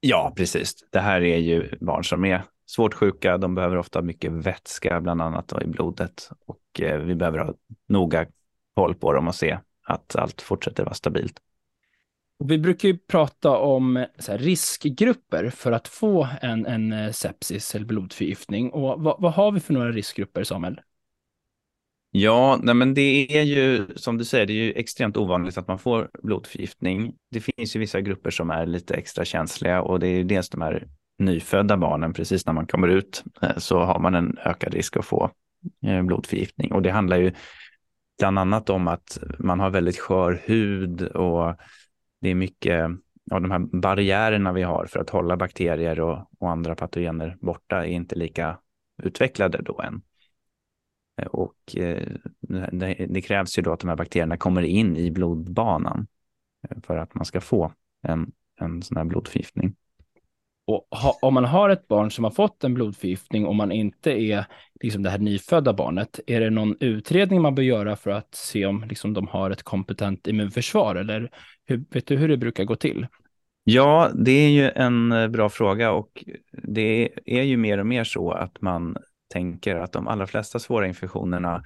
[0.00, 0.74] Ja, precis.
[0.92, 3.38] Det här är ju barn som är svårt sjuka.
[3.38, 6.30] De behöver ofta mycket vätska, bland annat i blodet.
[6.46, 7.54] Och eh, vi behöver ha
[7.88, 8.26] noga
[8.74, 11.40] koll på dem och se att allt fortsätter vara stabilt.
[12.38, 13.96] Och vi brukar ju prata om
[14.28, 18.70] här, riskgrupper för att få en, en eh, sepsis eller blodförgiftning.
[18.70, 20.80] Och vad, vad har vi för några riskgrupper, Samuel?
[22.10, 25.68] Ja, nej men det är ju som du säger, det är ju extremt ovanligt att
[25.68, 27.14] man får blodförgiftning.
[27.30, 30.48] Det finns ju vissa grupper som är lite extra känsliga och det är ju dels
[30.48, 34.74] de här nyfödda barnen, precis när man kommer ut eh, så har man en ökad
[34.74, 35.30] risk att få
[35.86, 36.72] eh, blodförgiftning.
[36.72, 37.32] Och det handlar ju
[38.18, 41.56] bland annat om att man har väldigt skör hud och
[42.20, 42.84] det är mycket
[43.30, 47.86] av de här barriärerna vi har för att hålla bakterier och, och andra patogener borta
[47.86, 48.58] är inte lika
[49.02, 50.02] utvecklade då än.
[51.22, 51.56] Eh, och
[52.72, 56.06] det, det krävs ju då att de här bakterierna kommer in i blodbanan
[56.82, 59.76] för att man ska få en, en sån här blodförgiftning.
[60.66, 64.10] Och ha, om man har ett barn som har fått en blodförgiftning och man inte
[64.10, 64.46] är
[64.82, 68.66] liksom det här nyfödda barnet, är det någon utredning man bör göra för att se
[68.66, 70.96] om liksom, de har ett kompetent immunförsvar?
[70.96, 71.30] Eller
[71.64, 73.06] hur, vet du hur det brukar gå till?
[73.64, 78.04] Ja, det är ju en eh, bra fråga och det är ju mer och mer
[78.04, 78.96] så att man
[79.32, 81.62] tänker att de allra flesta svåra infektionerna,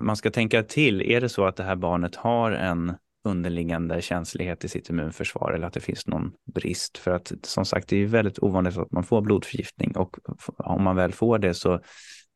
[0.00, 2.94] man ska tänka till, är det så att det här barnet har en
[3.28, 6.98] underliggande känslighet i sitt immunförsvar eller att det finns någon brist.
[6.98, 10.16] För att som sagt, det är väldigt ovanligt att man får blodförgiftning och
[10.56, 11.80] om man väl får det så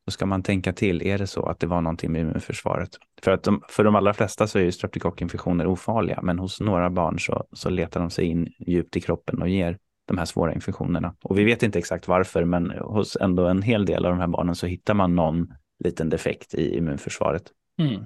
[0.07, 2.91] då ska man tänka till, är det så att det var någonting med immunförsvaret?
[3.23, 6.91] För, att de, för de allra flesta så är ju streptokockinfektioner ofarliga, men hos några
[6.91, 9.79] barn så, så letar de sig in djupt i kroppen och ger
[10.09, 11.15] de här svåra infektionerna.
[11.23, 14.29] Och vi vet inte exakt varför, men hos ändå en hel del av de här
[14.29, 17.43] barnen så hittar man någon liten defekt i immunförsvaret.
[17.79, 18.05] Mm.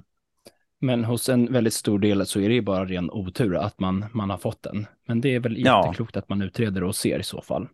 [0.79, 4.05] Men hos en väldigt stor del så är det ju bara ren otur att man,
[4.13, 4.85] man har fått den.
[5.07, 6.19] Men det är väl jätteklokt ja.
[6.19, 7.67] att man utreder och ser i så fall.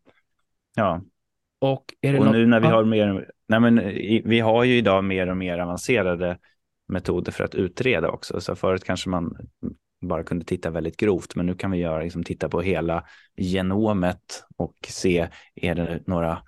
[0.75, 1.01] Ja.
[1.61, 2.31] Och, och något...
[2.31, 3.75] nu när vi har mer, nej men
[4.29, 6.37] vi har ju idag mer och mer avancerade
[6.87, 8.41] metoder för att utreda också.
[8.41, 9.37] Så förut kanske man
[10.01, 13.03] bara kunde titta väldigt grovt, men nu kan vi göra, liksom, titta på hela
[13.35, 16.41] genomet och se, är det några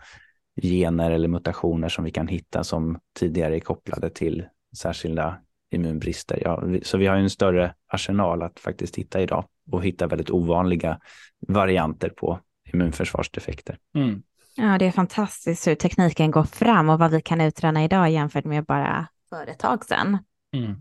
[0.62, 4.46] gener eller mutationer som vi kan hitta som tidigare är kopplade till
[4.78, 5.38] särskilda
[5.72, 6.40] immunbrister.
[6.44, 11.00] Ja, så vi har en större arsenal att faktiskt hitta idag och hitta väldigt ovanliga
[11.48, 12.40] varianter på
[12.74, 13.78] immunförsvarsdefekter.
[13.96, 14.24] Mm.
[14.56, 18.46] Ja, det är fantastiskt hur tekniken går fram och vad vi kan utröna idag jämfört
[18.46, 20.18] med bara för ett tag sedan.
[20.56, 20.76] Mm.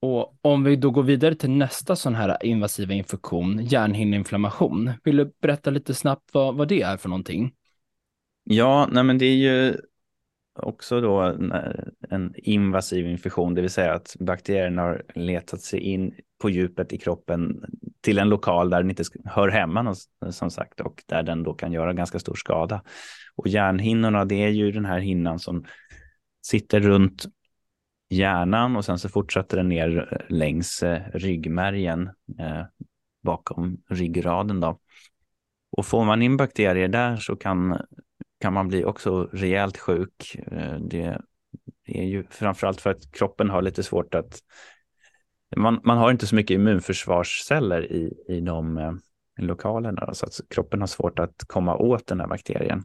[0.00, 4.92] Och om vi då går vidare till nästa sån här invasiva infektion, hjärnhinneinflammation.
[5.04, 7.52] Vill du berätta lite snabbt vad, vad det är för någonting?
[8.44, 9.76] Ja, nej men det är ju
[10.58, 11.20] också då
[12.10, 16.98] en invasiv infektion, det vill säga att bakterien har letat sig in på djupet i
[16.98, 17.64] kroppen
[18.00, 19.94] till en lokal där den inte hör hemma
[20.30, 22.82] som sagt och där den då kan göra ganska stor skada.
[23.36, 25.64] Och hjärnhinnorna, det är ju den här hinnan som
[26.42, 27.24] sitter runt
[28.10, 32.62] hjärnan och sen så fortsätter den ner längs eh, ryggmärgen eh,
[33.22, 34.78] bakom ryggraden då.
[35.76, 37.80] Och får man in bakterier där så kan
[38.40, 40.36] kan man bli också rejält sjuk.
[40.52, 41.20] Eh, det,
[41.84, 44.38] är ju framförallt för att kroppen har lite svårt att...
[45.56, 48.92] Man, man har inte så mycket immunförsvarsceller i, i de eh,
[49.38, 52.84] lokalerna, så att kroppen har svårt att komma åt den här bakterien.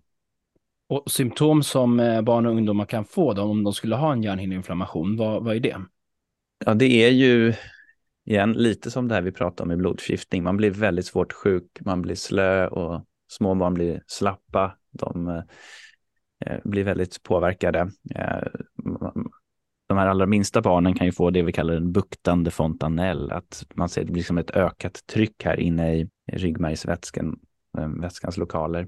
[0.89, 4.23] Och symptom som eh, barn och ungdomar kan få då, om de skulle ha en
[4.23, 5.81] hjärnhinneinflammation, vad, vad är det?
[6.65, 7.53] Ja, det är ju
[8.25, 10.43] igen lite som det här vi pratade om i blodförgiftning.
[10.43, 15.27] Man blir väldigt svårt sjuk, man blir slö och små barn blir slappa, de
[16.45, 17.79] eh, blir väldigt påverkade.
[18.15, 18.47] Eh,
[19.87, 23.65] de här allra minsta barnen kan ju få det vi kallar en buktande fontanell, att
[23.73, 27.39] man ser det blir som ett ökat tryck här inne i ryggmärgsvätskan,
[27.77, 28.87] eh, vätskans lokaler.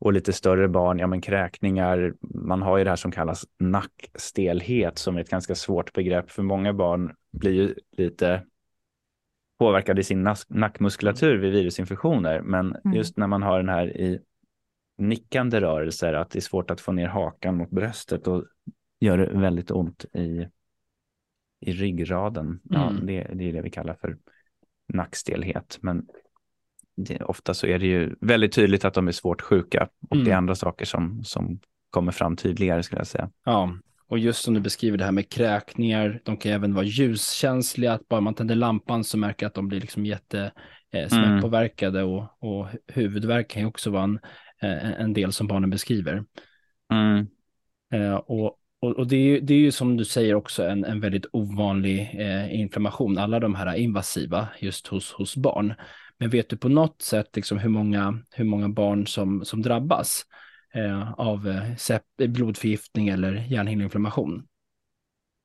[0.00, 4.98] Och lite större barn, ja men kräkningar, man har ju det här som kallas nackstelhet
[4.98, 8.42] som är ett ganska svårt begrepp för många barn blir ju lite
[9.58, 12.40] påverkade i sin nackmuskulatur vid virusinfektioner.
[12.40, 12.96] Men mm.
[12.96, 14.20] just när man har den här i
[14.98, 18.44] nickande rörelser, att det är svårt att få ner hakan mot bröstet och
[19.00, 20.48] gör det väldigt ont i,
[21.60, 22.60] i ryggraden.
[22.64, 23.06] Ja, mm.
[23.06, 24.16] det, det är det vi kallar för
[24.92, 25.78] nackstelhet.
[25.80, 26.06] Men
[26.96, 30.24] det, ofta så är det ju väldigt tydligt att de är svårt sjuka och mm.
[30.24, 30.38] det är mm.
[30.38, 33.30] andra saker som, som kommer fram tydligare skulle jag säga.
[33.44, 33.74] Ja,
[34.08, 38.08] och just som du beskriver det här med kräkningar, de kan även vara ljuskänsliga, att
[38.08, 40.52] bara man tänder lampan så märker att de blir liksom jätte
[40.92, 42.12] eh, smärtpåverkade mm.
[42.12, 44.18] och, och huvudvärk kan ju också vara en,
[44.60, 46.24] en del som barnen beskriver.
[46.92, 47.26] Mm.
[47.92, 51.00] Eh, och och, och det, är, det är ju som du säger också en, en
[51.00, 55.74] väldigt ovanlig eh, inflammation, alla de här invasiva just hos, hos barn.
[56.18, 60.24] Men vet du på något sätt liksom hur, många, hur många barn som, som drabbas?
[60.74, 64.46] eh, av eh, blodförgiftning eller hjärnhinneinflammation.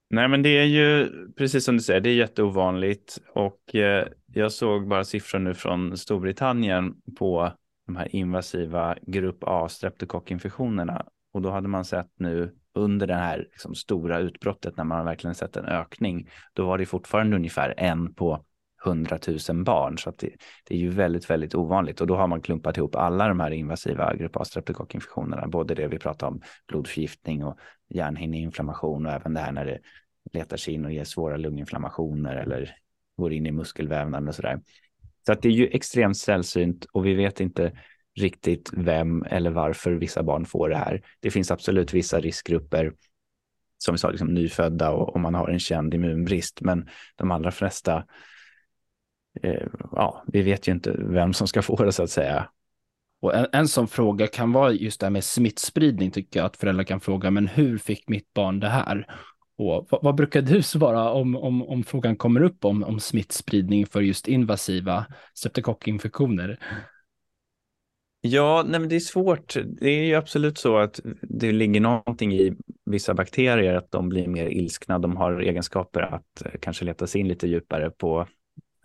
[0.09, 4.51] Nej, men det är ju precis som du säger, det är jätteovanligt och eh, jag
[4.51, 7.53] såg bara siffror nu från Storbritannien på
[7.85, 13.37] de här invasiva grupp A streptokockinfektionerna och då hade man sett nu under det här
[13.37, 18.13] liksom, stora utbrottet när man verkligen sett en ökning, då var det fortfarande ungefär en
[18.13, 18.45] på
[18.85, 19.97] 100 000 barn.
[19.97, 20.29] Så det,
[20.67, 22.01] det, är ju väldigt, väldigt ovanligt.
[22.01, 25.99] Och då har man klumpat ihop alla de här invasiva grupp A-streptokockinfektionerna, både det vi
[25.99, 27.57] pratar om blodförgiftning och
[27.89, 29.79] hjärnhinneinflammation och även det här när det
[30.33, 32.75] letar sig in och ger svåra lunginflammationer eller
[33.17, 34.61] går in i muskelvävnaden och så där.
[35.25, 37.71] Så att det är ju extremt sällsynt och vi vet inte
[38.15, 41.01] riktigt vem eller varför vissa barn får det här.
[41.19, 42.93] Det finns absolut vissa riskgrupper
[43.77, 46.61] som vi sa, liksom nyfödda och om man har en känd immunbrist.
[46.61, 48.05] Men de allra flesta,
[49.41, 52.49] eh, ja, vi vet ju inte vem som ska få det så att säga.
[53.21, 56.57] Och en, en sån fråga kan vara just det här med smittspridning, tycker jag, att
[56.57, 59.07] föräldrar kan fråga, men hur fick mitt barn det här?
[59.63, 59.87] På.
[59.89, 64.01] vad, vad, brukar du svara om, om, om frågan kommer upp om, om smittspridning för
[64.01, 66.59] just invasiva streptokockinfektioner?
[68.21, 69.55] Ja, nej, men det är svårt.
[69.65, 72.55] Det är ju absolut så att det ligger någonting i
[72.85, 74.99] vissa bakterier, att de blir mer ilskna.
[74.99, 78.27] De har egenskaper att eh, kanske leta sig in lite djupare på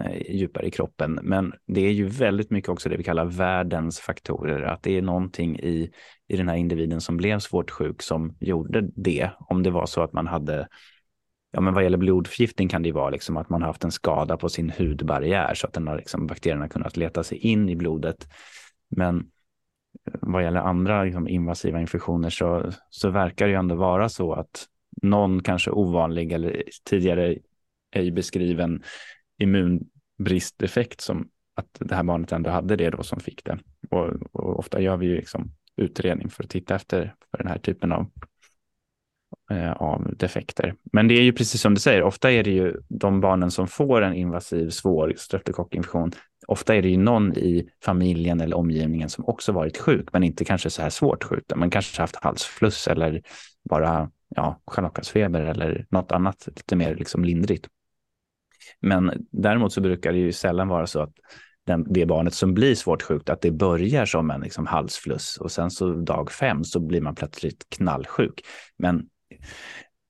[0.04, 1.18] Eh, djupare i kroppen.
[1.22, 5.02] Men det är ju väldigt mycket också det vi kallar världens faktorer, att det är
[5.02, 5.90] någonting i,
[6.28, 9.30] i den här individen som blev svårt sjuk som gjorde det.
[9.38, 10.68] Om det var så att man hade
[11.50, 13.92] Ja, men vad gäller blodförgiftning kan det ju vara liksom att man har haft en
[13.92, 17.76] skada på sin hudbarriär så att den har liksom, bakterierna kunnat leta sig in i
[17.76, 18.28] blodet.
[18.88, 19.18] Men
[20.06, 24.32] eh, vad gäller andra liksom, invasiva infektioner så, så verkar det ju ändå vara så
[24.32, 24.66] att
[25.02, 27.36] någon kanske ovanlig eller tidigare
[27.90, 28.82] ej beskriven
[29.38, 33.58] immunbristeffekt som att det här barnet ändå hade det då som fick det.
[33.90, 37.58] Och, och ofta gör vi ju liksom utredning för att titta efter för den här
[37.58, 38.06] typen av,
[39.50, 40.74] eh, av defekter.
[40.92, 43.68] Men det är ju precis som du säger, ofta är det ju de barnen som
[43.68, 46.12] får en invasiv svår streptokockinfektion
[46.48, 50.44] ofta är det ju någon i familjen eller omgivningen som också varit sjuk, men inte
[50.44, 51.44] kanske så här svårt sjuk.
[51.56, 53.22] Man kanske haft halsfluss eller
[53.70, 57.68] bara ja, scharlakansfeber eller något annat lite mer liksom lindrigt.
[58.80, 61.12] Men däremot så brukar det ju sällan vara så att
[61.66, 65.50] den, det barnet som blir svårt sjukt, att det börjar som en liksom halsfluss och
[65.50, 68.40] sen så dag fem så blir man plötsligt knallsjuk.
[68.76, 69.06] Men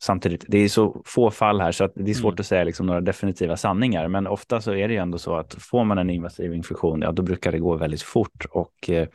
[0.03, 2.41] samtidigt, det är så få fall här så att det är svårt mm.
[2.41, 4.09] att säga liksom några definitiva sanningar.
[4.09, 7.13] Men ofta så är det ju ändå så att får man en invasiv infektion, ja
[7.13, 9.09] då brukar det gå väldigt fort och eh,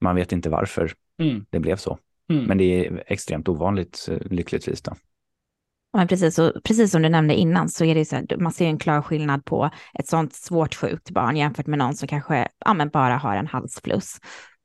[0.00, 1.44] man vet inte varför mm.
[1.50, 1.98] det blev så.
[2.30, 2.44] Mm.
[2.44, 4.82] Men det är extremt ovanligt eh, lyckligtvis.
[4.82, 4.92] Då
[5.96, 8.66] men precis, och precis som du nämnde innan så är det så att man ser
[8.66, 12.86] en klar skillnad på ett sånt svårt sjukt barn jämfört med någon som kanske ja,
[12.92, 14.18] bara har en halsfluss.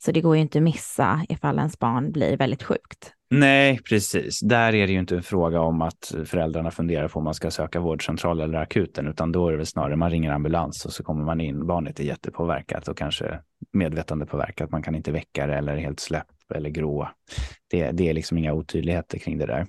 [0.04, 3.14] Så det går ju inte att missa ifall ens barn blir väldigt sjukt.
[3.30, 4.40] Nej, precis.
[4.40, 7.52] Där är det ju inte en fråga om att föräldrarna funderar på om man ska
[7.52, 11.04] söka vårdcentral eller akuten, utan då är det väl snarare man ringer ambulans och så
[11.04, 11.68] kommer man in.
[11.68, 13.40] Barnet är jättepåverkat och kanske
[13.74, 14.72] medvetandepåverkat.
[14.72, 17.10] Man kan inte väcka det eller helt släpp eller grå.
[17.70, 19.68] Det, det är liksom inga otydligheter kring det där.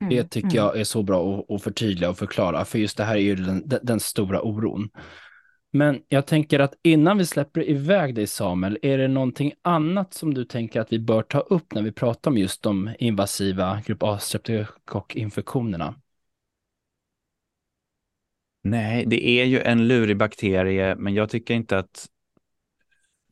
[0.00, 0.56] Mm, det tycker mm.
[0.56, 3.68] jag är så bra att, förtydliga och förklara, för just det här är ju den,
[3.82, 4.88] den stora oron.
[5.72, 10.34] Men jag tänker att innan vi släpper iväg dig Samuel, är det någonting annat som
[10.34, 14.02] du tänker att vi bör ta upp när vi pratar om just de invasiva grupp
[14.02, 15.94] A-streptokockinfektionerna?
[18.62, 22.06] Nej, det är ju en lurig bakterie, men jag tycker inte att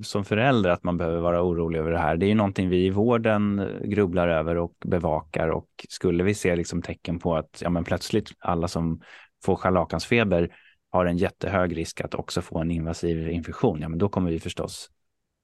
[0.03, 2.17] som förälder att man behöver vara orolig över det här.
[2.17, 6.57] Det är ju någonting vi i vården grubblar över och bevakar och skulle vi se
[6.57, 9.01] liksom tecken på att ja, men plötsligt alla som
[9.45, 10.57] får scharlakansfeber
[10.91, 14.41] har en jättehög risk att också få en invasiv infektion, ja men då kommer vi
[14.41, 14.91] förstås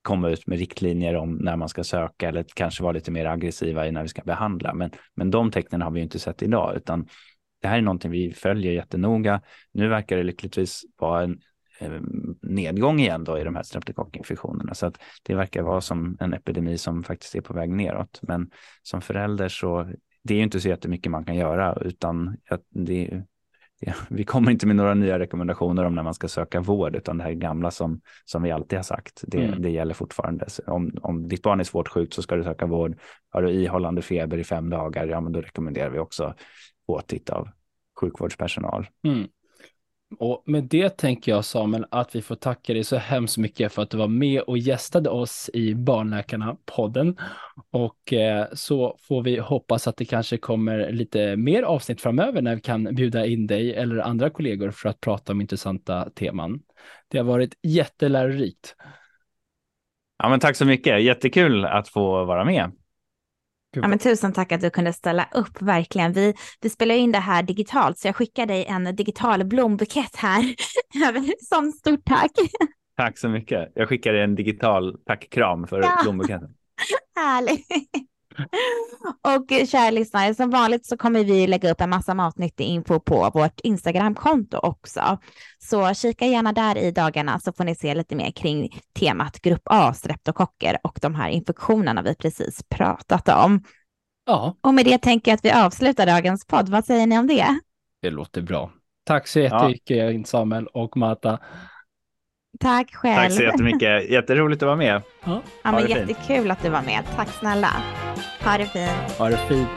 [0.03, 3.87] komma ut med riktlinjer om när man ska söka eller kanske vara lite mer aggressiva
[3.87, 4.75] i när vi ska behandla.
[4.75, 7.09] Men, men de tecknen har vi inte sett idag, utan
[7.63, 9.43] det här är någonting vi följer jättenoga.
[9.73, 11.41] Nu verkar det lyckligtvis vara en
[12.43, 16.79] nedgång igen då i de här streptokockinfektionerna, så att det verkar vara som en epidemi
[16.79, 18.19] som faktiskt är på väg neråt.
[18.23, 18.51] Men
[18.83, 22.37] som förälder så det är ju inte så jättemycket man kan göra, utan
[22.71, 23.23] det,
[24.09, 27.25] vi kommer inte med några nya rekommendationer om när man ska söka vård, utan det
[27.25, 29.63] här gamla som, som vi alltid har sagt, det, mm.
[29.63, 30.47] det gäller fortfarande.
[30.67, 32.99] Om, om ditt barn är svårt sjukt så ska du söka vård.
[33.31, 36.35] Har du ihållande feber i fem dagar, ja men då rekommenderar vi också
[36.87, 37.49] åtitt av
[38.01, 38.87] sjukvårdspersonal.
[39.07, 39.29] Mm.
[40.19, 43.83] Och med det tänker jag Samuel att vi får tacka dig så hemskt mycket för
[43.83, 47.17] att du var med och gästade oss i Barnläkarna-podden.
[47.71, 52.55] Och eh, så får vi hoppas att det kanske kommer lite mer avsnitt framöver när
[52.55, 56.63] vi kan bjuda in dig eller andra kollegor för att prata om intressanta teman.
[57.09, 58.77] Det har varit jättelärorikt.
[60.19, 61.03] Ja, men tack så mycket.
[61.03, 62.73] Jättekul att få vara med.
[63.81, 66.13] Ja, men tusen tack att du kunde ställa upp, verkligen.
[66.13, 70.55] Vi, vi spelar in det här digitalt, så jag skickar dig en digital blombukett här
[71.49, 72.31] som stort tack.
[72.97, 73.73] Tack så mycket.
[73.75, 76.01] Jag skickar dig en digital tackkram för ja.
[76.03, 76.55] blombuketten.
[77.17, 77.67] Härligt.
[79.23, 83.31] Och kära lyssnare, som vanligt så kommer vi lägga upp en massa matnyttig info på
[83.35, 85.19] vårt Instagramkonto också.
[85.59, 89.63] Så kika gärna där i dagarna så får ni se lite mer kring temat grupp
[89.65, 93.65] A, streptokocker och de här infektionerna vi precis pratat om.
[94.27, 94.57] Ja.
[94.61, 96.69] Och med det tänker jag att vi avslutar dagens podd.
[96.69, 97.59] Vad säger ni om det?
[98.03, 98.73] Det låter bra.
[99.05, 100.25] Tack så jättemycket ja.
[100.25, 101.39] Samuel och Marta.
[102.63, 103.17] Tack själv.
[103.17, 104.11] Tack så jättemycket.
[104.11, 105.03] Jätteroligt att vara med.
[105.25, 106.11] Ja, Ja, men det fint.
[106.11, 107.03] jättekul att du var med.
[107.17, 107.69] Tack snälla.
[108.45, 109.19] Ha det fint.
[109.19, 109.69] ha det fint.